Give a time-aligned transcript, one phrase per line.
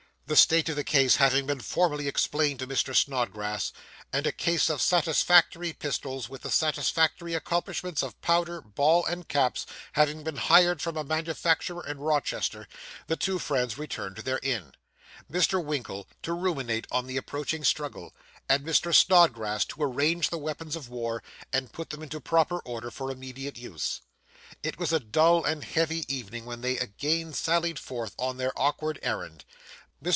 [0.27, 2.95] The state of the case having been formally explained to Mr.
[2.95, 3.73] Snodgrass,
[4.13, 9.65] and a case of satisfactory pistols, with the satisfactory accompaniments of powder, ball, and caps,
[9.91, 12.69] having been hired from a manufacturer in Rochester,
[13.07, 14.71] the two friends returned to their inn;
[15.29, 15.61] Mr.
[15.61, 18.15] Winkle to ruminate on the approaching struggle,
[18.47, 18.95] and Mr.
[18.95, 21.21] Snodgrass to arrange the weapons of war,
[21.51, 23.99] and put them into proper order for immediate use.
[24.63, 28.97] It was a dull and heavy evening when they again sallied forth on their awkward
[29.01, 29.43] errand.
[29.43, 29.49] Mr.